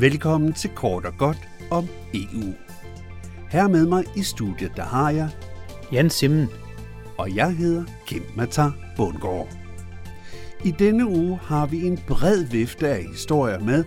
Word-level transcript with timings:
Velkommen 0.00 0.52
til 0.52 0.70
Kort 0.70 1.04
og 1.04 1.12
Godt 1.18 1.48
om 1.70 1.88
EU. 2.14 2.54
Her 3.50 3.68
med 3.68 3.86
mig 3.86 4.04
i 4.16 4.22
studiet, 4.22 4.72
der 4.76 4.82
har 4.82 5.10
jeg, 5.10 5.28
Jan 5.92 6.10
Simmen. 6.10 6.48
og 7.18 7.36
jeg 7.36 7.56
hedder 7.56 7.84
Kim 8.06 8.22
Matar 8.36 8.76
Bundgaard. 8.96 9.48
I 10.64 10.70
denne 10.70 11.06
uge 11.06 11.38
har 11.42 11.66
vi 11.66 11.86
en 11.86 11.98
bred 12.08 12.44
vifte 12.44 12.88
af 12.88 13.04
historier 13.04 13.58
med, 13.58 13.84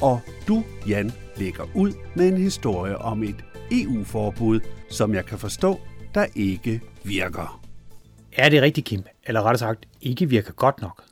og 0.00 0.20
du, 0.48 0.64
Jan, 0.88 1.12
lægger 1.36 1.64
ud 1.74 1.92
med 2.14 2.28
en 2.28 2.36
historie 2.36 2.98
om 2.98 3.22
et 3.22 3.44
EU-forbud, 3.72 4.60
som 4.90 5.14
jeg 5.14 5.26
kan 5.26 5.38
forstå, 5.38 5.80
der 6.14 6.26
ikke 6.34 6.80
virker. 7.04 7.60
Er 8.32 8.48
det 8.48 8.62
rigtigt, 8.62 8.86
Kim? 8.86 9.02
Eller 9.24 9.42
rettere 9.42 9.58
sagt, 9.58 9.86
ikke 10.00 10.28
virker 10.28 10.52
godt 10.52 10.80
nok. 10.80 11.02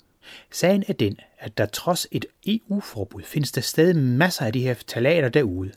Sagen 0.50 0.84
er 0.88 0.92
den, 0.92 1.16
at 1.38 1.58
der 1.58 1.66
trods 1.66 2.06
et 2.10 2.26
EU-forbud 2.46 3.22
findes 3.22 3.52
der 3.52 3.60
stadig 3.60 3.96
masser 3.96 4.46
af 4.46 4.52
de 4.52 4.60
her 4.60 4.74
talater 4.86 5.28
derude. 5.28 5.72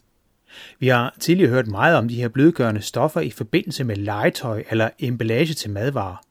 Vi 0.80 0.88
har 0.88 1.16
tidligere 1.20 1.50
hørt 1.50 1.68
meget 1.68 1.98
om 1.98 2.08
de 2.08 2.16
her 2.16 2.28
blødgørende 2.28 2.82
stoffer 2.82 3.22
i 3.22 3.30
forbindelse 3.30 3.84
med 3.84 3.96
legetøj 3.96 4.64
eller 4.70 4.90
emballage 5.00 5.54
til 5.54 5.70
madvarer. 5.70 6.26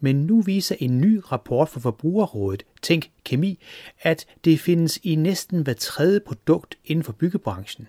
Men 0.00 0.26
nu 0.26 0.40
viser 0.40 0.76
en 0.78 1.00
ny 1.00 1.20
rapport 1.32 1.68
fra 1.68 1.80
Forbrugerrådet, 1.80 2.62
Tænk 2.82 3.10
Kemi, 3.24 3.58
at 4.02 4.26
det 4.44 4.60
findes 4.60 4.98
i 5.02 5.14
næsten 5.14 5.62
hver 5.62 5.72
tredje 5.72 6.20
produkt 6.20 6.78
inden 6.84 7.04
for 7.04 7.12
byggebranchen. 7.12 7.88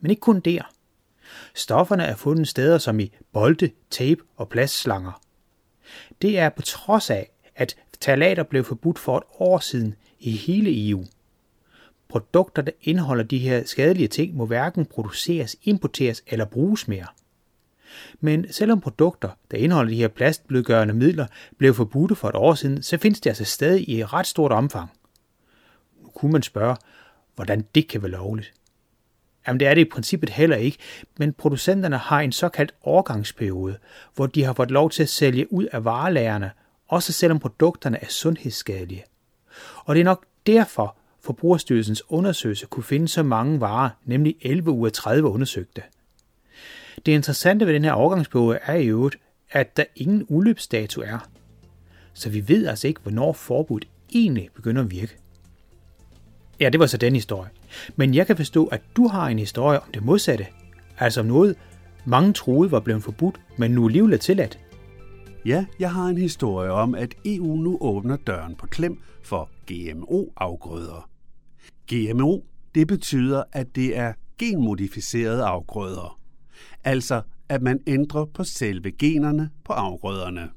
Men 0.00 0.10
ikke 0.10 0.20
kun 0.20 0.40
der. 0.40 0.62
Stofferne 1.54 2.04
er 2.04 2.16
fundet 2.16 2.48
steder 2.48 2.78
som 2.78 3.00
i 3.00 3.12
bolde, 3.32 3.70
tape 3.90 4.22
og 4.36 4.48
plastslanger. 4.48 5.20
Det 6.22 6.38
er 6.38 6.48
på 6.48 6.62
trods 6.62 7.10
af, 7.10 7.30
at 7.56 7.76
talater 8.00 8.42
blev 8.42 8.64
forbudt 8.64 8.98
for 8.98 9.16
et 9.16 9.24
år 9.38 9.58
siden 9.58 9.94
i 10.20 10.30
hele 10.30 10.88
EU. 10.88 11.04
Produkter, 12.08 12.62
der 12.62 12.72
indeholder 12.82 13.24
de 13.24 13.38
her 13.38 13.64
skadelige 13.64 14.08
ting, 14.08 14.36
må 14.36 14.46
hverken 14.46 14.86
produceres, 14.86 15.56
importeres 15.62 16.22
eller 16.26 16.44
bruges 16.44 16.88
mere. 16.88 17.06
Men 18.20 18.52
selvom 18.52 18.80
produkter, 18.80 19.30
der 19.50 19.56
indeholder 19.56 19.90
de 19.90 19.96
her 19.96 20.08
plastblødgørende 20.08 20.94
midler, 20.94 21.26
blev 21.58 21.74
forbudte 21.74 22.14
for 22.14 22.28
et 22.28 22.34
år 22.34 22.54
siden, 22.54 22.82
så 22.82 22.98
findes 22.98 23.20
det 23.20 23.30
altså 23.30 23.44
stadig 23.44 23.88
i 23.88 24.00
et 24.00 24.12
ret 24.12 24.26
stort 24.26 24.52
omfang. 24.52 24.90
Nu 26.02 26.08
kunne 26.08 26.32
man 26.32 26.42
spørge, 26.42 26.76
hvordan 27.34 27.64
det 27.74 27.88
kan 27.88 28.02
være 28.02 28.10
lovligt. 28.10 28.52
Jamen 29.46 29.60
det 29.60 29.68
er 29.68 29.74
det 29.74 29.80
i 29.80 29.90
princippet 29.90 30.30
heller 30.30 30.56
ikke, 30.56 30.78
men 31.18 31.32
producenterne 31.32 31.96
har 31.96 32.20
en 32.20 32.32
såkaldt 32.32 32.74
overgangsperiode, 32.82 33.78
hvor 34.14 34.26
de 34.26 34.44
har 34.44 34.52
fået 34.52 34.70
lov 34.70 34.90
til 34.90 35.02
at 35.02 35.08
sælge 35.08 35.52
ud 35.52 35.64
af 35.64 35.84
varelagerne, 35.84 36.50
også 36.88 37.12
selvom 37.12 37.38
produkterne 37.38 38.02
er 38.02 38.08
sundhedsskadelige. 38.08 39.04
Og 39.84 39.94
det 39.94 40.00
er 40.00 40.04
nok 40.04 40.24
derfor, 40.46 40.96
Forbrugerstyrelsens 41.20 42.02
undersøgelse 42.08 42.66
kunne 42.66 42.84
finde 42.84 43.08
så 43.08 43.22
mange 43.22 43.60
varer, 43.60 43.90
nemlig 44.04 44.36
11 44.40 44.70
ud 44.70 44.86
af 44.86 44.92
30 44.92 45.28
undersøgte. 45.28 45.82
Det 47.06 47.12
interessante 47.12 47.66
ved 47.66 47.74
den 47.74 47.84
her 47.84 47.92
overgangsperiode 47.92 48.58
er 48.62 48.74
i 48.74 48.86
øvrigt, 48.86 49.16
at 49.50 49.76
der 49.76 49.84
ingen 49.96 50.22
udløbsdato 50.28 51.00
er. 51.00 51.28
Så 52.14 52.30
vi 52.30 52.48
ved 52.48 52.66
altså 52.66 52.88
ikke, 52.88 53.00
hvornår 53.00 53.32
forbuddet 53.32 53.88
egentlig 54.14 54.48
begynder 54.54 54.82
at 54.82 54.90
virke. 54.90 55.16
Ja, 56.60 56.68
det 56.68 56.80
var 56.80 56.86
så 56.86 56.96
den 56.96 57.14
historie. 57.14 57.50
Men 57.96 58.14
jeg 58.14 58.26
kan 58.26 58.36
forstå, 58.36 58.66
at 58.66 58.80
du 58.96 59.08
har 59.08 59.28
en 59.28 59.38
historie 59.38 59.80
om 59.80 59.92
det 59.94 60.04
modsatte. 60.04 60.46
Altså 60.98 61.20
om 61.20 61.26
noget, 61.26 61.56
mange 62.04 62.32
troede 62.32 62.70
var 62.70 62.80
blevet 62.80 63.02
forbudt, 63.02 63.40
men 63.58 63.70
nu 63.70 63.86
alligevel 63.86 64.12
er 64.12 64.16
tilladt. 64.16 64.58
Ja, 65.46 65.66
jeg 65.78 65.92
har 65.92 66.06
en 66.06 66.18
historie 66.18 66.70
om, 66.70 66.94
at 66.94 67.14
EU 67.24 67.56
nu 67.56 67.78
åbner 67.80 68.16
døren 68.16 68.54
på 68.54 68.66
klem 68.66 69.00
for 69.22 69.50
GMO-afgrøder. 69.66 71.10
GMO, 71.86 72.40
det 72.74 72.88
betyder, 72.88 73.42
at 73.52 73.76
det 73.76 73.96
er 73.96 74.12
genmodificerede 74.38 75.44
afgrøder. 75.44 76.20
Altså, 76.84 77.22
at 77.48 77.62
man 77.62 77.80
ændrer 77.86 78.24
på 78.24 78.44
selve 78.44 78.92
generne 78.92 79.50
på 79.64 79.72
afgrøderne. 79.72 80.50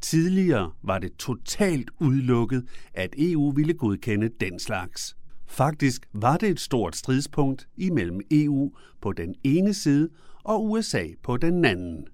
Tidligere 0.00 0.72
var 0.82 0.98
det 0.98 1.12
totalt 1.18 1.90
udelukket, 2.00 2.64
at 2.94 3.14
EU 3.18 3.50
ville 3.50 3.74
godkende 3.74 4.30
den 4.40 4.58
slags. 4.58 5.16
Faktisk 5.46 6.08
var 6.12 6.36
det 6.36 6.48
et 6.48 6.60
stort 6.60 6.96
stridspunkt 6.96 7.68
imellem 7.76 8.20
EU 8.30 8.72
på 9.00 9.12
den 9.12 9.34
ene 9.44 9.74
side 9.74 10.08
og 10.44 10.64
USA 10.64 11.04
på 11.22 11.36
den 11.36 11.64
anden, 11.64 12.06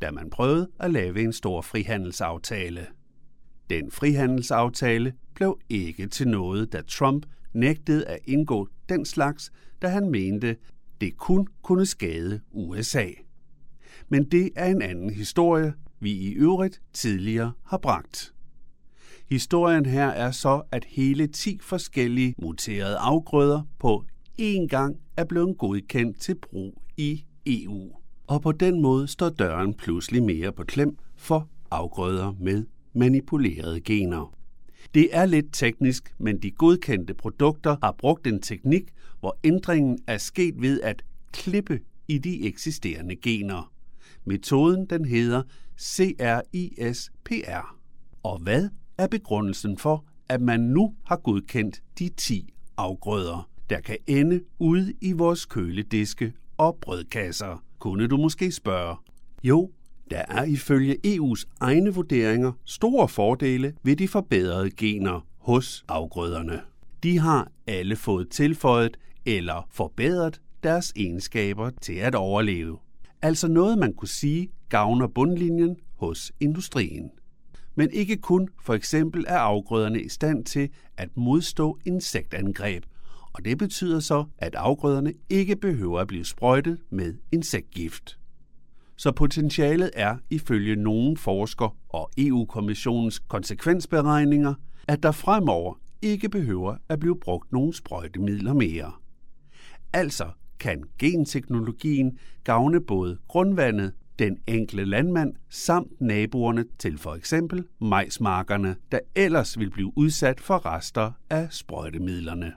da 0.00 0.10
man 0.10 0.30
prøvede 0.30 0.68
at 0.80 0.90
lave 0.90 1.22
en 1.22 1.32
stor 1.32 1.62
frihandelsaftale. 1.62 2.86
Den 3.70 3.90
frihandelsaftale 3.90 5.12
blev 5.34 5.58
ikke 5.68 6.06
til 6.06 6.28
noget, 6.28 6.72
da 6.72 6.80
Trump 6.88 7.26
nægtede 7.52 8.06
at 8.06 8.18
indgå 8.24 8.68
den 8.88 9.04
slags, 9.04 9.52
da 9.82 9.88
han 9.88 10.10
mente, 10.10 10.56
det 11.00 11.16
kun 11.16 11.46
kunne 11.62 11.86
skade 11.86 12.40
USA. 12.52 13.06
Men 14.08 14.24
det 14.24 14.50
er 14.56 14.66
en 14.66 14.82
anden 14.82 15.10
historie, 15.10 15.74
vi 16.00 16.10
i 16.10 16.32
øvrigt 16.32 16.82
tidligere 16.92 17.52
har 17.64 17.78
bragt. 17.78 18.34
Historien 19.28 19.86
her 19.86 20.08
er 20.08 20.30
så, 20.30 20.62
at 20.72 20.84
hele 20.84 21.26
10 21.26 21.58
forskellige 21.62 22.34
muterede 22.42 22.96
afgrøder 22.96 23.62
på 23.78 24.04
én 24.40 24.66
gang 24.66 24.96
er 25.16 25.24
blevet 25.24 25.58
godkendt 25.58 26.20
til 26.20 26.34
brug 26.34 26.82
i 26.96 27.24
EU. 27.46 28.03
Og 28.26 28.42
på 28.42 28.52
den 28.52 28.82
måde 28.82 29.08
står 29.08 29.28
døren 29.28 29.74
pludselig 29.74 30.22
mere 30.22 30.52
på 30.52 30.64
klem 30.64 30.98
for 31.16 31.48
afgrøder 31.70 32.34
med 32.40 32.64
manipulerede 32.92 33.80
gener. 33.80 34.34
Det 34.94 35.08
er 35.12 35.26
lidt 35.26 35.46
teknisk, 35.52 36.14
men 36.18 36.42
de 36.42 36.50
godkendte 36.50 37.14
produkter 37.14 37.76
har 37.82 37.94
brugt 37.98 38.26
en 38.26 38.42
teknik, 38.42 38.82
hvor 39.20 39.38
ændringen 39.44 39.98
er 40.06 40.18
sket 40.18 40.54
ved 40.62 40.80
at 40.80 41.02
klippe 41.32 41.80
i 42.08 42.18
de 42.18 42.42
eksisterende 42.46 43.16
gener. 43.16 43.72
Metoden 44.24 44.86
den 44.86 45.04
hedder 45.04 45.42
CRISPR. 45.78 47.76
Og 48.22 48.38
hvad 48.38 48.68
er 48.98 49.06
begrundelsen 49.06 49.78
for, 49.78 50.04
at 50.28 50.40
man 50.40 50.60
nu 50.60 50.94
har 51.04 51.16
godkendt 51.16 51.82
de 51.98 52.08
10 52.08 52.54
afgrøder, 52.76 53.48
der 53.70 53.80
kan 53.80 53.96
ende 54.06 54.40
ude 54.58 54.92
i 55.00 55.12
vores 55.12 55.46
kølediske 55.46 56.32
og 56.56 56.78
brødkasser, 56.80 57.64
kunne 57.84 58.06
du 58.06 58.16
måske 58.16 58.52
spørge. 58.52 58.96
Jo, 59.42 59.70
der 60.10 60.22
er 60.28 60.44
ifølge 60.44 60.96
EU's 61.06 61.44
egne 61.60 61.94
vurderinger 61.94 62.52
store 62.64 63.08
fordele 63.08 63.74
ved 63.82 63.96
de 63.96 64.08
forbedrede 64.08 64.70
gener 64.70 65.26
hos 65.38 65.84
afgrøderne. 65.88 66.60
De 67.02 67.18
har 67.18 67.48
alle 67.66 67.96
fået 67.96 68.28
tilføjet 68.28 68.96
eller 69.26 69.68
forbedret 69.70 70.40
deres 70.62 70.92
egenskaber 70.96 71.70
til 71.80 71.92
at 71.92 72.14
overleve. 72.14 72.78
Altså 73.22 73.48
noget, 73.48 73.78
man 73.78 73.92
kunne 73.92 74.08
sige 74.08 74.48
gavner 74.68 75.06
bundlinjen 75.06 75.76
hos 75.96 76.32
industrien. 76.40 77.10
Men 77.74 77.90
ikke 77.92 78.16
kun 78.16 78.48
for 78.62 78.74
eksempel 78.74 79.24
er 79.28 79.38
afgrøderne 79.38 80.02
i 80.02 80.08
stand 80.08 80.44
til 80.44 80.68
at 80.96 81.08
modstå 81.16 81.78
insektangreb, 81.84 82.84
og 83.34 83.44
det 83.44 83.58
betyder 83.58 84.00
så, 84.00 84.24
at 84.38 84.54
afgrøderne 84.54 85.12
ikke 85.30 85.56
behøver 85.56 86.00
at 86.00 86.06
blive 86.06 86.24
sprøjtet 86.24 86.78
med 86.90 87.14
insektgift. 87.32 88.18
Så 88.96 89.12
potentialet 89.12 89.90
er 89.94 90.16
ifølge 90.30 90.76
nogle 90.76 91.16
forskere 91.16 91.70
og 91.88 92.10
EU-kommissionens 92.18 93.18
konsekvensberegninger, 93.18 94.54
at 94.88 95.02
der 95.02 95.12
fremover 95.12 95.74
ikke 96.02 96.28
behøver 96.28 96.76
at 96.88 97.00
blive 97.00 97.20
brugt 97.20 97.52
nogen 97.52 97.72
sprøjtemidler 97.72 98.52
mere. 98.52 98.92
Altså 99.92 100.30
kan 100.58 100.84
genteknologien 100.98 102.18
gavne 102.44 102.80
både 102.80 103.18
grundvandet, 103.28 103.92
den 104.18 104.38
enkelte 104.46 104.84
landmand 104.84 105.34
samt 105.48 106.00
naboerne 106.00 106.64
til 106.78 106.98
for 106.98 107.14
eksempel 107.14 107.64
majsmarkerne, 107.80 108.76
der 108.92 108.98
ellers 109.14 109.58
vil 109.58 109.70
blive 109.70 109.92
udsat 109.98 110.40
for 110.40 110.66
rester 110.66 111.12
af 111.30 111.46
sprøjtemidlerne. 111.50 112.52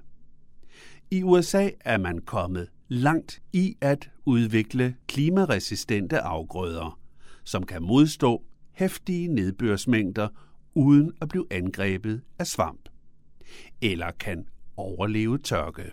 I 1.11 1.23
USA 1.23 1.69
er 1.79 1.97
man 1.97 2.19
kommet 2.19 2.69
langt 2.87 3.41
i 3.53 3.77
at 3.81 4.09
udvikle 4.25 4.95
klimaresistente 5.07 6.19
afgrøder, 6.19 6.99
som 7.43 7.63
kan 7.63 7.83
modstå 7.83 8.43
hæftige 8.71 9.27
nedbørsmængder 9.27 10.27
uden 10.75 11.11
at 11.21 11.29
blive 11.29 11.45
angrebet 11.51 12.21
af 12.39 12.47
svamp, 12.47 12.89
eller 13.81 14.11
kan 14.11 14.45
overleve 14.77 15.37
tørke. 15.37 15.91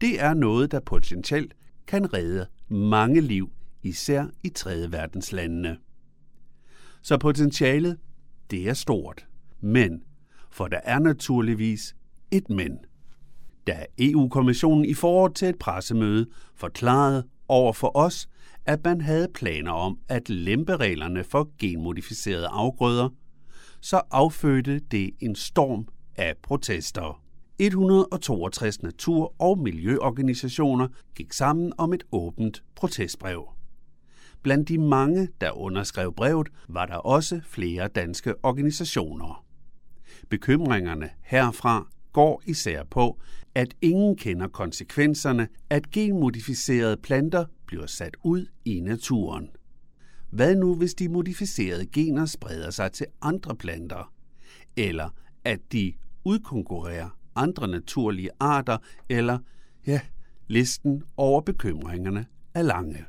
Det 0.00 0.20
er 0.20 0.34
noget, 0.34 0.70
der 0.70 0.80
potentielt 0.80 1.54
kan 1.86 2.14
redde 2.14 2.46
mange 2.68 3.20
liv, 3.20 3.50
især 3.82 4.26
i 4.42 4.48
tredje 4.48 4.92
verdenslandene. 4.92 5.78
Så 7.02 7.18
potentialet, 7.18 7.98
det 8.50 8.68
er 8.68 8.74
stort. 8.74 9.26
Men, 9.60 10.02
for 10.50 10.68
der 10.68 10.80
er 10.84 10.98
naturligvis 10.98 11.96
et 12.30 12.50
men– 12.50 12.78
da 13.66 13.84
EU-kommissionen 13.98 14.84
i 14.84 14.94
foråret 14.94 15.34
til 15.34 15.48
et 15.48 15.58
pressemøde 15.58 16.26
forklarede 16.54 17.26
over 17.48 17.72
for 17.72 17.96
os, 17.96 18.28
at 18.66 18.84
man 18.84 19.00
havde 19.00 19.28
planer 19.34 19.72
om 19.72 19.98
at 20.08 20.28
lempe 20.28 20.76
reglerne 20.76 21.24
for 21.24 21.50
genmodificerede 21.58 22.46
afgrøder, 22.46 23.08
så 23.80 24.00
affødte 24.10 24.78
det 24.78 25.10
en 25.20 25.34
storm 25.34 25.88
af 26.16 26.34
protester. 26.42 27.22
162 27.58 28.82
natur- 28.82 29.34
og 29.38 29.58
miljøorganisationer 29.58 30.88
gik 31.14 31.32
sammen 31.32 31.72
om 31.78 31.92
et 31.92 32.02
åbent 32.12 32.62
protestbrev. 32.74 33.48
Blandt 34.42 34.68
de 34.68 34.78
mange, 34.78 35.28
der 35.40 35.50
underskrev 35.58 36.14
brevet, 36.14 36.48
var 36.68 36.86
der 36.86 36.96
også 36.96 37.40
flere 37.44 37.88
danske 37.88 38.34
organisationer. 38.42 39.44
Bekymringerne 40.28 41.10
herfra 41.22 41.86
går 42.12 42.42
især 42.46 42.84
på, 42.84 43.20
at 43.54 43.74
ingen 43.80 44.16
kender 44.16 44.48
konsekvenserne, 44.48 45.48
at 45.70 45.90
genmodificerede 45.90 46.96
planter 46.96 47.44
bliver 47.66 47.86
sat 47.86 48.16
ud 48.22 48.46
i 48.64 48.80
naturen. 48.80 49.50
Hvad 50.30 50.56
nu, 50.56 50.74
hvis 50.74 50.94
de 50.94 51.08
modificerede 51.08 51.86
gener 51.86 52.26
spreder 52.26 52.70
sig 52.70 52.92
til 52.92 53.06
andre 53.22 53.56
planter? 53.56 54.12
Eller 54.76 55.08
at 55.44 55.60
de 55.72 55.92
udkonkurrerer 56.24 57.08
andre 57.34 57.68
naturlige 57.68 58.30
arter, 58.40 58.78
eller, 59.08 59.38
ja, 59.86 60.00
listen 60.48 61.02
over 61.16 61.40
bekymringerne 61.40 62.26
er 62.54 62.62
lange. 62.62 63.04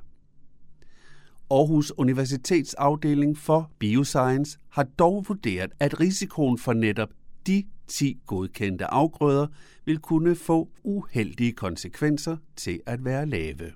Aarhus 1.51 1.93
Universitets 1.97 2.73
afdeling 2.73 3.38
for 3.38 3.71
Bioscience 3.79 4.57
har 4.69 4.83
dog 4.83 5.25
vurderet, 5.27 5.71
at 5.79 5.99
risikoen 5.99 6.57
for 6.57 6.73
netop 6.73 7.09
de 7.47 7.63
10 7.91 8.21
godkendte 8.27 8.85
afgrøder 8.85 9.47
vil 9.85 9.99
kunne 9.99 10.35
få 10.35 10.69
uheldige 10.83 11.51
konsekvenser 11.51 12.38
til 12.55 12.81
at 12.85 13.05
være 13.05 13.25
lave. 13.25 13.71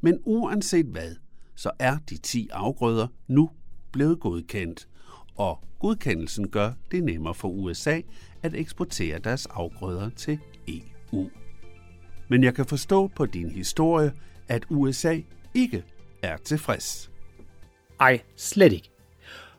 Men 0.00 0.18
uanset 0.24 0.86
hvad, 0.86 1.14
så 1.54 1.70
er 1.78 1.98
de 2.10 2.16
10 2.16 2.48
afgrøder 2.52 3.06
nu 3.28 3.50
blevet 3.92 4.20
godkendt, 4.20 4.88
og 5.34 5.60
godkendelsen 5.78 6.48
gør 6.48 6.72
det 6.90 7.04
nemmere 7.04 7.34
for 7.34 7.48
USA 7.48 8.00
at 8.42 8.54
eksportere 8.54 9.18
deres 9.18 9.46
afgrøder 9.46 10.10
til 10.10 10.38
EU. 10.68 11.30
Men 12.28 12.44
jeg 12.44 12.54
kan 12.54 12.66
forstå 12.66 13.06
på 13.06 13.26
din 13.26 13.50
historie, 13.50 14.12
at 14.48 14.66
USA 14.70 15.20
ikke 15.54 15.84
er 16.22 16.36
tilfreds. 16.36 17.10
Ej, 18.00 18.20
slet 18.36 18.72
ikke. 18.72 18.90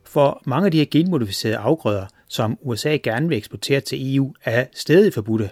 For 0.04 0.42
mange 0.46 0.66
af 0.66 0.72
de 0.72 0.78
her 0.78 0.86
genmodificerede 0.92 1.58
afgrøder, 1.58 2.08
som 2.28 2.58
USA 2.62 2.98
gerne 3.04 3.28
vil 3.30 3.38
eksportere 3.38 3.82
til 3.82 4.16
EU, 4.16 4.34
er 4.44 4.66
stadig 4.74 5.14
forbudte. 5.14 5.50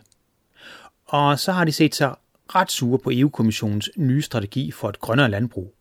Og 1.06 1.40
så 1.40 1.52
har 1.52 1.66
de 1.66 1.72
set 1.72 1.96
sig 1.96 2.16
ret 2.48 2.72
sure 2.72 3.00
på 3.00 3.12
EU-kommissionens 3.14 3.90
nye 3.96 4.22
strategi 4.22 4.72
for 4.72 4.90
et 4.90 5.00
grønnere 5.00 5.30
landbrug. 5.30 5.74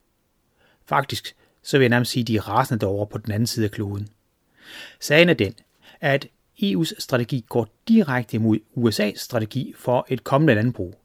Faktisk 0.86 1.36
så 1.62 1.78
vil 1.78 1.84
jeg 1.84 1.90
nærmest 1.90 2.10
sige, 2.10 2.22
at 2.22 2.28
de 2.28 2.36
er 2.36 2.48
rasende 2.48 2.80
derovre 2.80 3.06
på 3.06 3.18
den 3.18 3.32
anden 3.32 3.46
side 3.46 3.64
af 3.64 3.70
kloden. 3.70 4.08
Sagen 5.00 5.28
er 5.28 5.34
den, 5.34 5.54
at 6.00 6.28
EU's 6.62 6.92
strategi 6.98 7.44
går 7.48 7.68
direkte 7.88 8.34
imod 8.34 8.58
USA's 8.76 9.18
strategi 9.18 9.74
for 9.76 10.06
et 10.08 10.24
kommende 10.24 10.54
landbrug. 10.54 11.00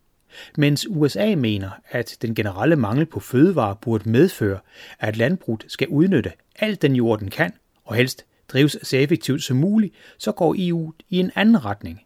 Mens 0.57 0.87
USA 0.89 1.35
mener, 1.35 1.69
at 1.89 2.17
den 2.21 2.35
generelle 2.35 2.75
mangel 2.75 3.05
på 3.05 3.19
fødevarer 3.19 3.73
burde 3.73 4.09
medføre, 4.09 4.59
at 4.99 5.17
landbruget 5.17 5.65
skal 5.67 5.87
udnytte 5.87 6.31
alt 6.55 6.81
den 6.81 6.95
jord, 6.95 7.19
den 7.19 7.29
kan, 7.29 7.53
og 7.85 7.95
helst 7.95 8.25
drives 8.49 8.77
så 8.83 8.97
effektivt 8.97 9.43
som 9.43 9.57
muligt, 9.57 9.93
så 10.17 10.31
går 10.31 10.55
EU 10.57 10.93
i 11.09 11.19
en 11.19 11.31
anden 11.35 11.65
retning. 11.65 12.01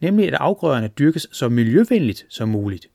Nemlig 0.00 0.26
at 0.26 0.34
afgrøderne 0.34 0.88
dyrkes 0.88 1.26
så 1.32 1.48
miljøvenligt 1.48 2.26
som 2.28 2.48
muligt. 2.48 2.86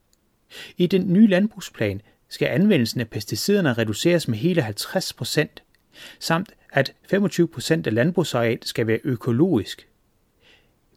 I 0.78 0.88
den 0.88 1.14
nye 1.14 1.28
landbrugsplan 1.28 2.02
skal 2.30 2.48
anvendelsen 2.48 3.02
af 3.02 3.10
pesticiderne 3.10 3.74
reduceres 3.74 4.28
med 4.28 4.38
hele 4.38 4.62
50 4.62 5.14
procent, 5.14 5.64
samt 6.20 6.52
at 6.72 6.94
25 7.10 7.48
procent 7.48 7.88
af 7.88 7.94
landbrugsareal 7.94 8.60
skal 8.64 8.88
være 8.88 9.00
økologisk. 9.04 9.88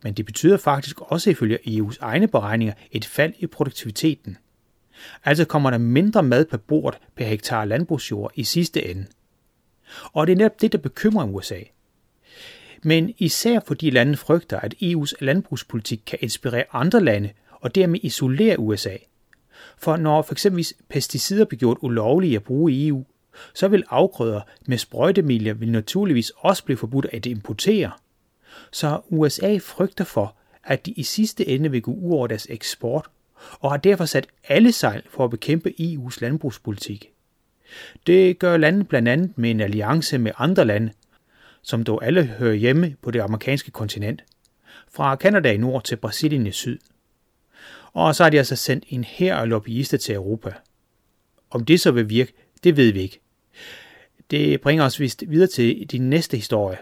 Men 0.03 0.15
det 0.15 0.27
betyder 0.27 0.57
faktisk 0.57 1.01
også 1.01 1.31
ifølge 1.31 1.59
EU's 1.67 1.97
egne 2.01 2.29
beregninger 2.29 2.75
et 2.91 3.05
fald 3.05 3.33
i 3.39 3.47
produktiviteten. 3.47 4.37
Altså 5.25 5.45
kommer 5.45 5.71
der 5.71 5.79
mindre 5.79 6.23
mad 6.23 6.45
på 6.45 6.59
bordet 6.59 6.99
per 7.17 7.25
hektar 7.25 7.65
landbrugsjord 7.65 8.33
i 8.35 8.45
sidste 8.45 8.91
ende. 8.91 9.07
Og 10.13 10.27
det 10.27 10.33
er 10.33 10.37
netop 10.37 10.61
det, 10.61 10.73
der 10.73 10.79
bekymrer 10.79 11.27
USA. 11.27 11.61
Men 12.83 13.15
især 13.19 13.61
fordi 13.67 13.91
lande 13.91 14.17
frygter, 14.17 14.61
at 14.61 14.75
EU's 14.83 15.13
landbrugspolitik 15.21 16.03
kan 16.07 16.19
inspirere 16.23 16.65
andre 16.73 17.01
lande 17.01 17.31
og 17.51 17.75
dermed 17.75 18.01
isolere 18.03 18.59
USA– 18.59 18.97
for 19.83 19.97
når 19.97 20.23
f.eks. 20.23 20.75
pesticider 20.89 21.45
bliver 21.45 21.59
gjort 21.59 21.79
ulovlige 21.81 22.37
at 22.37 22.43
bruge 22.43 22.73
i 22.73 22.89
EU, 22.89 23.05
så 23.55 23.69
vil 23.69 23.85
afgrøder 23.91 24.41
med 24.67 24.79
sprøjtemidler 24.79 25.55
vil 25.55 25.73
naturligvis 25.73 26.33
også 26.37 26.65
blive 26.65 26.77
forbudt 26.77 27.07
at 27.13 27.27
importere. 27.27 27.91
Så 28.73 29.01
USA 29.09 29.59
frygter 29.59 30.05
for, 30.05 30.37
at 30.65 30.87
de 30.87 30.91
i 30.91 31.03
sidste 31.03 31.49
ende 31.49 31.71
vil 31.71 31.83
gå 31.83 31.93
ud 31.93 32.13
over 32.13 32.27
deres 32.27 32.47
eksport, 32.51 33.07
og 33.61 33.71
har 33.71 33.77
derfor 33.77 34.05
sat 34.05 34.27
alle 34.49 34.73
sejl 34.73 35.03
for 35.11 35.25
at 35.25 35.31
bekæmpe 35.31 35.75
EU's 35.81 36.19
landbrugspolitik. 36.21 37.12
Det 38.07 38.39
gør 38.39 38.57
landet 38.57 38.89
blandt 38.89 39.09
andet 39.09 39.39
med 39.39 39.51
en 39.51 39.61
alliance 39.61 40.19
med 40.19 40.33
andre 40.39 40.65
lande, 40.65 40.93
som 41.63 41.85
dog 41.85 42.05
alle 42.05 42.25
hører 42.25 42.55
hjemme 42.55 42.97
på 43.03 43.11
det 43.11 43.21
amerikanske 43.21 43.71
kontinent, 43.71 44.25
fra 44.93 45.17
Kanada 45.17 45.53
i 45.53 45.57
nord 45.57 45.85
til 45.85 45.97
Brasilien 45.97 46.47
i 46.47 46.53
syd. 46.53 46.79
Og 47.93 48.15
så 48.15 48.23
har 48.23 48.31
de 48.31 48.39
altså 48.39 48.57
sendt 48.57 48.85
en 48.89 49.05
her 49.05 49.37
af 49.37 49.49
lobbyister 49.49 49.99
til 49.99 50.15
Europa. 50.15 50.53
Om 51.51 51.65
det 51.65 51.81
så 51.81 51.91
vil 51.91 52.09
virke, 52.09 52.33
det 52.65 52.77
ved 52.77 52.93
vi 52.93 53.01
ikke. 53.01 53.21
Det 54.31 54.61
bringer 54.61 54.85
os 54.85 55.01
vist 55.01 55.25
videre 55.29 55.47
til 55.47 55.87
din 55.91 56.11
næste 56.11 56.37
historie. 56.37 56.77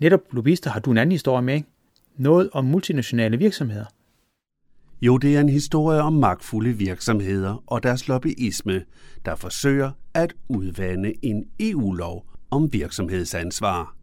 Netop 0.00 0.20
lobbyister 0.32 0.70
har 0.70 0.80
du 0.80 0.90
en 0.90 0.98
anden 0.98 1.12
historie 1.12 1.42
med, 1.42 1.54
ikke? 1.54 1.68
Noget 2.16 2.50
om 2.52 2.64
multinationale 2.64 3.36
virksomheder. 3.36 3.84
Jo, 5.00 5.18
det 5.18 5.36
er 5.36 5.40
en 5.40 5.48
historie 5.48 6.02
om 6.02 6.12
magtfulde 6.12 6.72
virksomheder 6.72 7.64
og 7.66 7.82
deres 7.82 8.08
lobbyisme, 8.08 8.84
der 9.24 9.36
forsøger 9.36 9.90
at 10.14 10.34
udvande 10.48 11.12
en 11.22 11.44
EU-lov 11.60 12.26
om 12.50 12.72
virksomhedsansvar. 12.72 13.96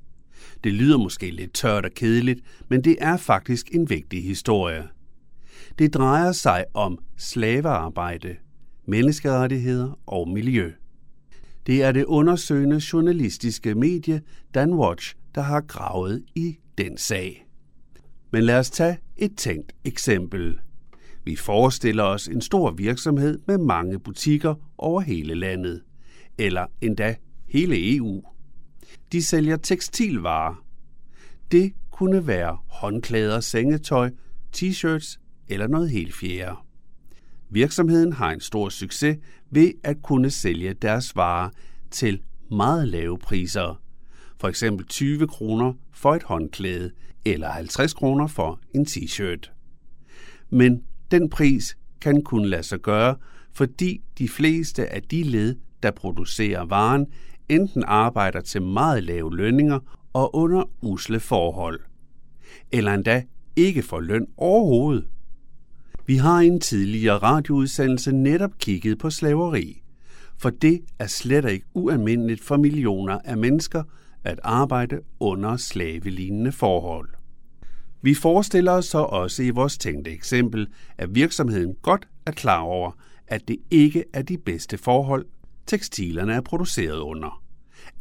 Det 0.64 0.74
lyder 0.74 0.98
måske 0.98 1.32
lidt 1.32 1.54
tørt 1.54 1.86
og 1.86 1.92
kedeligt, 1.92 2.40
men 2.70 2.84
det 2.84 2.96
er 3.00 3.18
faktisk 3.18 3.70
en 3.72 3.90
vigtig 3.90 4.24
historie. 4.24 4.84
Det 5.80 5.94
drejer 5.94 6.32
sig 6.32 6.66
om 6.74 6.98
slavearbejde, 7.18 8.36
menneskerettigheder 8.88 10.00
og 10.06 10.30
miljø. 10.30 10.72
Det 11.68 11.84
er 11.84 11.92
det 11.92 12.06
undersøgende 12.06 12.82
journalistiske 12.94 13.76
medie 13.76 14.22
Danwatch, 14.54 15.16
der 15.36 15.42
har 15.42 15.62
gravet 15.62 16.24
i 16.36 16.58
den 16.78 16.98
sag. 16.98 17.48
Men 18.32 18.44
lad 18.44 18.60
os 18.60 18.70
tage 18.72 18.98
et 19.18 19.32
tænkt 19.38 19.74
eksempel. 19.86 20.60
Vi 21.26 21.36
forestiller 21.36 22.04
os 22.04 22.28
en 22.28 22.42
stor 22.42 22.72
virksomhed 22.72 23.40
med 23.48 23.58
mange 23.58 24.00
butikker 24.00 24.56
over 24.78 25.02
hele 25.02 25.36
landet, 25.36 25.82
eller 26.38 26.66
endda 26.82 27.16
hele 27.48 27.96
EU. 27.96 28.24
De 29.12 29.24
sælger 29.24 29.58
tekstilvarer. 29.58 30.66
Det 31.52 31.74
kunne 31.92 32.28
være 32.28 32.58
håndklæder, 32.68 33.40
sengetøj, 33.40 34.12
t-shirts 34.58 35.20
eller 35.48 35.68
noget 35.68 35.90
helt 35.90 36.16
fjerde. 36.16 36.56
Virksomheden 37.50 38.14
har 38.14 38.32
en 38.32 38.40
stor 38.40 38.70
succes 38.70 39.18
ved 39.50 39.72
at 39.84 40.02
kunne 40.02 40.30
sælge 40.30 40.74
deres 40.74 41.16
varer 41.16 41.50
til 41.92 42.22
meget 42.52 42.88
lave 42.88 43.18
priser. 43.18 43.82
For 44.40 44.48
eksempel 44.48 44.86
20 44.86 45.28
kroner 45.28 45.74
for 45.92 46.16
et 46.16 46.24
håndklæde 46.24 46.92
eller 47.26 47.50
50 47.50 47.94
kroner 47.94 48.28
for 48.28 48.60
en 48.74 48.86
t-shirt. 48.86 49.52
Men 50.50 50.84
den 51.12 51.30
pris 51.30 51.78
kan 52.02 52.22
kun 52.22 52.46
lade 52.46 52.64
sig 52.64 52.80
gøre, 52.80 53.16
fordi 53.54 54.02
de 54.18 54.30
fleste 54.30 54.94
af 54.94 55.04
de 55.04 55.24
led, 55.24 55.56
der 55.84 55.92
producerer 55.92 56.66
varen, 56.66 57.08
enten 57.50 57.84
arbejder 57.88 58.42
til 58.42 58.62
meget 58.62 59.04
lave 59.04 59.36
lønninger 59.36 59.80
og 60.14 60.36
under 60.36 60.64
usle 60.82 61.20
forhold, 61.20 61.80
eller 62.72 62.94
endda 62.94 63.24
ikke 63.56 63.82
får 63.82 64.00
løn 64.00 64.28
overhovedet. 64.38 65.08
Vi 66.06 66.16
har 66.16 66.42
i 66.42 66.48
en 66.48 66.60
tidligere 66.60 67.18
radioudsendelse 67.18 68.12
netop 68.12 68.52
kigget 68.60 68.98
på 68.98 69.10
slaveri, 69.10 69.82
for 70.38 70.50
det 70.50 70.82
er 71.00 71.08
slet 71.08 71.50
ikke 71.50 71.66
ualmindeligt 71.74 72.44
for 72.44 72.58
millioner 72.58 73.20
af 73.26 73.38
mennesker 73.38 73.84
at 74.24 74.40
arbejde 74.44 75.00
under 75.20 75.58
slavelignende 75.58 76.52
forhold. 76.52 77.10
Vi 78.06 78.14
forestiller 78.14 78.72
os 78.72 78.86
så 78.86 78.98
også 78.98 79.44
i 79.44 79.50
vores 79.50 79.78
tænkte 79.78 80.12
eksempel, 80.12 80.68
at 80.98 81.16
virksomheden 81.16 81.76
godt 81.82 82.08
er 82.26 82.32
klar 82.32 82.60
over, 82.60 82.92
at 83.28 83.48
det 83.48 83.58
ikke 83.72 84.04
er 84.14 84.22
de 84.22 84.38
bedste 84.38 84.78
forhold, 84.78 85.26
tekstilerne 85.66 86.34
er 86.34 86.42
produceret 86.42 87.00
under. 87.00 87.44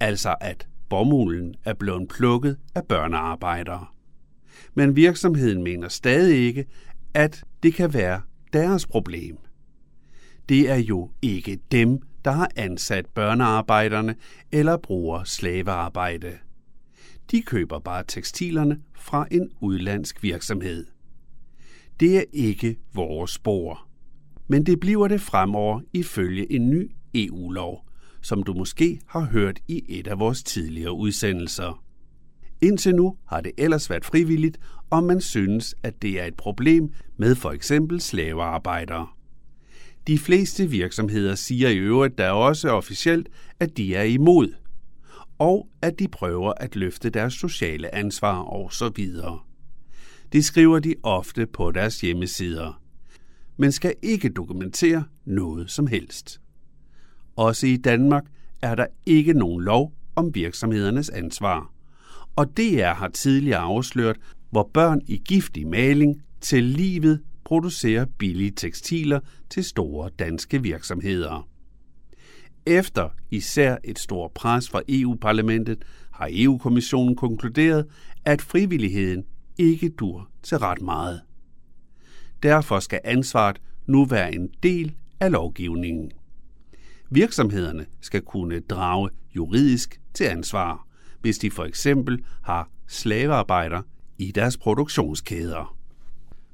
Altså 0.01 0.35
at 0.41 0.69
bomulden 0.89 1.55
er 1.65 1.75
blevet 1.75 2.09
plukket 2.09 2.57
af 2.75 2.85
børnearbejdere. 2.89 3.87
Men 4.75 4.97
virksomheden 4.97 5.63
mener 5.63 5.89
stadig 5.89 6.39
ikke, 6.39 6.65
at 7.15 7.45
det 7.63 7.75
kan 7.75 7.95
være 7.95 8.21
deres 8.53 8.87
problem. 8.87 9.37
Det 10.49 10.71
er 10.71 10.77
jo 10.77 11.11
ikke 11.23 11.59
dem, 11.73 11.99
der 12.25 12.31
har 12.31 12.49
ansat 12.57 13.07
børnearbejderne 13.07 14.15
eller 14.53 14.77
bruger 14.77 15.25
slavearbejde. 15.25 16.33
De 17.31 17.43
køber 17.43 17.79
bare 17.79 18.05
tekstilerne 18.09 18.81
fra 18.95 19.27
en 19.31 19.51
udlandsk 19.61 20.23
virksomhed. 20.23 20.87
Det 22.01 22.19
er 22.19 22.25
ikke 22.33 22.77
vores 22.95 23.31
spor. 23.31 23.89
Men 24.49 24.67
det 24.67 24.81
bliver 24.81 25.09
det 25.09 25.21
fremover 25.21 25.81
ifølge 25.93 26.53
en 26.53 26.71
ny 26.71 26.91
EU-lov, 27.15 27.89
som 28.23 28.43
du 28.43 28.53
måske 28.53 29.01
har 29.07 29.21
hørt 29.21 29.61
i 29.69 29.85
et 29.89 30.07
af 30.07 30.19
vores 30.19 30.43
tidligere 30.43 30.93
udsendelser. 30.93 31.85
Indtil 32.61 32.95
nu 32.95 33.17
har 33.27 33.41
det 33.41 33.53
ellers 33.59 33.91
været 33.91 34.05
frivilligt, 34.05 34.59
om 34.91 35.05
man 35.05 35.21
synes, 35.21 35.75
at 35.83 36.03
det 36.03 36.21
er 36.21 36.25
et 36.25 36.35
problem 36.35 36.93
med 37.17 37.35
for 37.35 37.51
eksempel 37.51 38.01
slavearbejdere. 38.01 39.07
De 40.07 40.19
fleste 40.19 40.71
virksomheder 40.71 41.35
siger 41.35 41.69
i 41.69 41.77
øvrigt 41.77 42.19
der 42.19 42.31
også 42.31 42.69
officielt, 42.69 43.29
at 43.61 43.77
de 43.77 43.95
er 43.95 44.03
imod, 44.03 44.55
og 45.39 45.69
at 45.83 45.99
de 45.99 46.09
prøver 46.09 46.53
at 46.57 46.77
løfte 46.77 47.11
deres 47.11 47.35
sociale 47.35 47.95
ansvar 47.95 48.39
og 48.39 48.73
så 48.73 48.89
videre. 48.97 49.41
Det 50.33 50.45
skriver 50.45 50.79
de 50.79 50.95
ofte 51.03 51.47
på 51.47 51.71
deres 51.71 52.01
hjemmesider, 52.01 52.81
men 53.57 53.73
skal 53.73 53.95
ikke 54.03 54.29
dokumentere 54.29 55.05
noget 55.25 55.71
som 55.71 55.87
helst. 55.87 56.41
Også 57.37 57.67
i 57.67 57.77
Danmark 57.77 58.25
er 58.63 58.75
der 58.75 58.87
ikke 59.07 59.33
nogen 59.33 59.65
lov 59.65 59.93
om 60.17 60.35
virksomhedernes 60.35 61.11
ansvar. 61.11 61.71
Og 62.37 62.57
DR 62.57 62.93
har 62.95 63.09
tidligere 63.09 63.59
afsløret, 63.59 64.17
hvor 64.51 64.71
børn 64.75 65.01
i 65.07 65.17
giftig 65.17 65.67
maling 65.67 66.23
til 66.41 66.65
livet 66.65 67.21
producerer 67.45 68.07
billige 68.19 68.51
tekstiler 68.51 69.21
til 69.51 69.65
store 69.65 70.11
danske 70.19 70.63
virksomheder. 70.63 71.49
Efter 72.67 73.09
især 73.31 73.77
et 73.85 73.99
stort 73.99 74.31
pres 74.33 74.69
fra 74.69 74.83
EU-parlamentet 74.89 75.85
har 76.11 76.29
EU-kommissionen 76.33 77.17
konkluderet, 77.17 77.87
at 78.25 78.43
frivilligheden 78.43 79.25
ikke 79.59 79.89
dur 79.89 80.29
til 80.43 80.59
ret 80.59 80.81
meget. 80.83 81.21
Derfor 82.43 82.81
skal 82.81 83.01
ansvaret 83.05 83.61
nu 83.87 84.05
være 84.05 84.35
en 84.35 84.49
del 84.63 84.95
af 85.21 85.33
lovgivningen. 85.33 86.13
Virksomhederne 87.11 87.87
skal 88.01 88.23
kunne 88.23 88.61
drage 88.61 89.11
juridisk 89.37 90.01
til 90.15 90.25
ansvar, 90.25 90.87
hvis 91.21 91.39
de 91.39 91.51
for 91.51 91.65
eksempel 91.65 92.25
har 92.43 92.71
slavearbejder 92.87 93.83
i 94.19 94.31
deres 94.31 94.57
produktionskæder. 94.57 95.77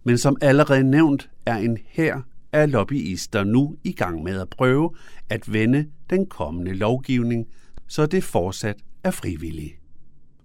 Men 0.04 0.18
som 0.18 0.36
allerede 0.40 0.84
nævnt 0.84 1.30
er 1.46 1.56
en 1.56 1.78
her 1.86 2.20
er 2.52 2.66
lobbyister 2.66 3.44
nu 3.44 3.76
i 3.84 3.92
gang 3.92 4.22
med 4.22 4.40
at 4.40 4.48
prøve 4.48 4.90
at 5.28 5.52
vende 5.52 5.86
den 6.10 6.26
kommende 6.26 6.74
lovgivning, 6.74 7.46
så 7.86 8.06
det 8.06 8.24
fortsat 8.24 8.76
er 9.04 9.10
frivilligt. 9.10 9.74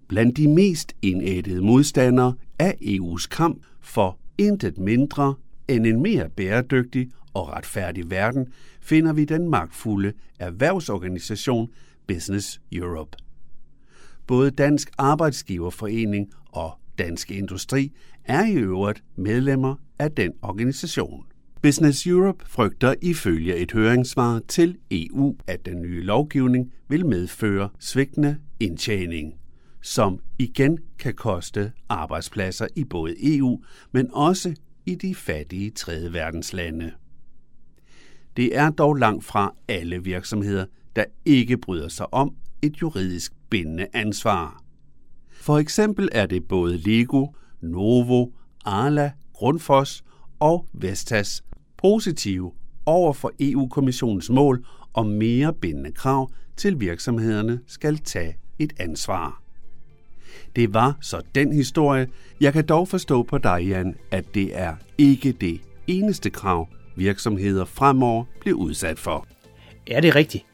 Blandt 0.07 0.37
de 0.37 0.47
mest 0.47 0.95
indættede 1.01 1.61
modstandere 1.61 2.33
af 2.59 2.77
EU's 2.81 3.27
kamp 3.27 3.63
for 3.81 4.19
intet 4.37 4.77
mindre 4.77 5.35
end 5.67 5.85
en 5.85 6.01
mere 6.01 6.29
bæredygtig 6.29 7.11
og 7.33 7.49
retfærdig 7.49 8.11
verden, 8.11 8.47
finder 8.81 9.13
vi 9.13 9.25
den 9.25 9.49
magtfulde 9.49 10.13
erhvervsorganisation 10.39 11.69
Business 12.07 12.61
Europe. 12.71 13.17
Både 14.27 14.51
Dansk 14.51 14.91
Arbejdsgiverforening 14.97 16.31
og 16.51 16.71
Dansk 16.97 17.31
Industri 17.31 17.91
er 18.25 18.45
i 18.45 18.53
øvrigt 18.53 19.03
medlemmer 19.15 19.75
af 19.99 20.11
den 20.11 20.33
organisation. 20.41 21.25
Business 21.65 22.07
Europe 22.07 22.45
frygter 22.47 22.93
ifølge 23.01 23.55
et 23.55 23.71
høringssvar 23.71 24.41
til 24.47 24.77
EU, 24.91 25.35
at 25.47 25.65
den 25.65 25.81
nye 25.81 26.03
lovgivning 26.03 26.73
vil 26.87 27.05
medføre 27.05 27.69
svigtende 27.79 28.37
indtjening, 28.59 29.33
som 29.81 30.19
igen 30.39 30.79
kan 30.99 31.13
koste 31.13 31.71
arbejdspladser 31.89 32.67
i 32.75 32.83
både 32.83 33.37
EU, 33.37 33.63
men 33.91 34.09
også 34.13 34.55
i 34.85 34.95
de 34.95 35.15
fattige 35.15 35.71
tredje 35.71 36.13
verdenslande. 36.13 36.91
Det 38.37 38.57
er 38.57 38.69
dog 38.69 38.95
langt 38.95 39.25
fra 39.25 39.55
alle 39.67 40.03
virksomheder, 40.03 40.65
der 40.95 41.05
ikke 41.25 41.57
bryder 41.57 41.87
sig 41.87 42.13
om 42.13 42.35
et 42.61 42.81
juridisk 42.81 43.33
bindende 43.49 43.87
ansvar. 43.93 44.63
For 45.31 45.57
eksempel 45.57 46.09
er 46.11 46.25
det 46.25 46.47
både 46.47 46.77
Lego, 46.77 47.27
Novo, 47.61 48.27
Arla, 48.65 49.11
Grundfos 49.33 50.03
og 50.39 50.67
Vestas 50.73 51.43
positive 51.77 52.51
over 52.85 53.13
for 53.13 53.31
EU-kommissionens 53.39 54.29
mål 54.29 54.65
om 54.93 55.05
mere 55.05 55.53
bindende 55.53 55.91
krav 55.91 56.31
til 56.57 56.79
virksomhederne 56.79 57.59
skal 57.67 57.97
tage 57.97 58.37
et 58.59 58.73
ansvar. 58.79 59.41
Det 60.55 60.73
var 60.73 60.97
så 61.01 61.21
den 61.35 61.53
historie. 61.53 62.07
Jeg 62.41 62.53
kan 62.53 62.65
dog 62.65 62.87
forstå 62.87 63.23
på 63.23 63.37
dig, 63.37 63.65
Jan, 63.67 63.95
at 64.11 64.25
det 64.33 64.57
er 64.57 64.75
ikke 64.97 65.31
det 65.31 65.61
eneste 65.87 66.29
krav, 66.29 66.69
virksomheder 66.95 67.65
fremover 67.65 68.23
bliver 68.39 68.57
udsat 68.57 68.99
for. 68.99 69.27
Ja, 69.89 69.99
det 70.01 70.07
er 70.07 70.15
rigtigt. 70.15 70.45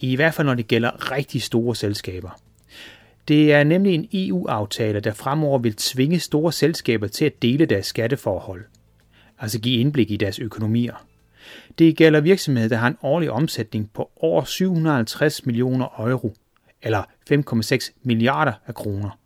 I 0.00 0.16
hvert 0.16 0.34
fald 0.34 0.46
når 0.46 0.54
det 0.54 0.68
gælder 0.68 1.12
rigtig 1.12 1.42
store 1.42 1.76
selskaber. 1.76 2.40
Det 3.28 3.52
er 3.52 3.64
nemlig 3.64 3.94
en 3.94 4.08
EU-aftale, 4.12 5.00
der 5.00 5.12
fremover 5.12 5.58
vil 5.58 5.74
tvinge 5.74 6.18
store 6.18 6.52
selskaber 6.52 7.06
til 7.06 7.24
at 7.24 7.42
dele 7.42 7.66
deres 7.66 7.86
skatteforhold, 7.86 8.64
altså 9.40 9.60
give 9.60 9.80
indblik 9.80 10.10
i 10.10 10.16
deres 10.16 10.38
økonomier. 10.38 11.06
Det 11.78 11.96
gælder 11.96 12.20
virksomheder, 12.20 12.68
der 12.68 12.76
har 12.76 12.88
en 12.88 12.96
årlig 13.02 13.30
omsætning 13.30 13.90
på 13.94 14.10
over 14.16 14.44
750 14.44 15.46
millioner 15.46 15.86
euro, 15.98 16.34
eller 16.82 17.02
5,6 17.30 17.92
milliarder 18.02 18.52
af 18.66 18.74
kroner. 18.74 19.18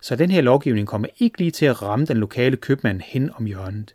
Så 0.00 0.16
den 0.16 0.30
her 0.30 0.40
lovgivning 0.40 0.86
kommer 0.86 1.08
ikke 1.18 1.38
lige 1.38 1.50
til 1.50 1.66
at 1.66 1.82
ramme 1.82 2.06
den 2.06 2.16
lokale 2.16 2.56
købmand 2.56 3.00
hen 3.04 3.30
om 3.34 3.44
hjørnet. 3.44 3.94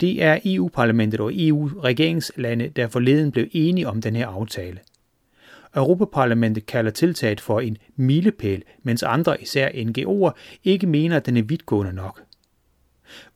Det 0.00 0.22
er 0.22 0.38
EU-parlamentet 0.44 1.20
og 1.20 1.32
EU-regeringslande, 1.34 2.68
der 2.68 2.88
forleden 2.88 3.32
blev 3.32 3.48
enige 3.52 3.88
om 3.88 4.02
den 4.02 4.16
her 4.16 4.26
aftale. 4.26 4.78
Europaparlamentet 5.76 6.66
kalder 6.66 6.90
tiltaget 6.90 7.40
for 7.40 7.60
en 7.60 7.76
milepæl, 7.96 8.62
mens 8.82 9.02
andre, 9.02 9.42
især 9.42 9.68
NGO'er, 9.68 10.58
ikke 10.64 10.86
mener, 10.86 11.16
at 11.16 11.26
den 11.26 11.36
er 11.36 11.42
vidtgående 11.42 11.92
nok. 11.92 12.22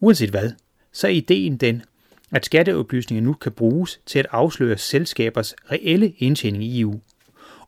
Uanset 0.00 0.30
hvad, 0.30 0.52
så 0.92 1.06
er 1.06 1.10
ideen 1.10 1.56
den, 1.56 1.82
at 2.32 2.44
skatteoplysninger 2.44 3.22
nu 3.22 3.32
kan 3.32 3.52
bruges 3.52 4.00
til 4.06 4.18
at 4.18 4.26
afsløre 4.30 4.78
selskabers 4.78 5.54
reelle 5.70 6.12
indtjening 6.18 6.64
i 6.64 6.80
EU, 6.80 7.00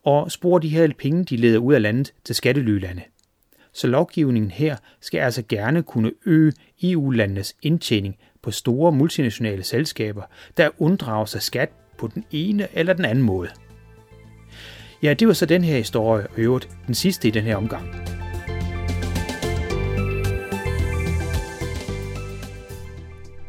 og 0.03 0.33
spore 0.33 0.63
de 0.63 0.69
her 0.69 0.89
penge, 0.99 1.25
de 1.25 1.37
leder 1.37 1.59
ud 1.59 1.75
af 1.75 1.83
landet 1.83 2.13
til 2.25 2.35
skattelylande. 2.35 3.03
Så 3.73 3.87
lovgivningen 3.87 4.51
her 4.51 4.77
skal 5.01 5.19
altså 5.19 5.43
gerne 5.49 5.83
kunne 5.83 6.13
øge 6.27 6.53
EU-landenes 6.83 7.57
indtjening 7.63 8.17
på 8.43 8.51
store 8.51 8.93
multinationale 8.93 9.63
selskaber, 9.63 10.23
der 10.57 10.71
unddrager 10.79 11.25
sig 11.25 11.43
skat 11.43 11.71
på 11.99 12.11
den 12.15 12.25
ene 12.31 12.69
eller 12.73 12.93
den 12.93 13.05
anden 13.05 13.25
måde. 13.25 13.49
Ja, 15.03 15.15
det 15.15 15.29
var 15.29 15.35
så 15.35 15.47
den 15.47 15.65
her 15.65 15.77
historie, 15.77 16.27
og 16.27 16.39
øvrigt 16.39 16.69
den 16.87 16.95
sidste 16.95 17.29
i 17.29 17.31
den 17.31 17.45
her 17.45 17.57
omgang. 17.57 18.14